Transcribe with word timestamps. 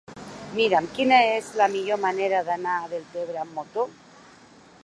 Mira'm 0.59 0.87
quina 0.95 1.19
és 1.35 1.51
la 1.61 1.69
millor 1.75 2.01
manera 2.07 2.41
d'anar 2.49 2.81
a 2.81 2.91
Deltebre 2.97 3.41
amb 3.45 3.57
moto. 3.61 3.89